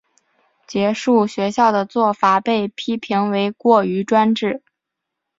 [0.65, 4.63] 结束学校的做法被批评为过于专制。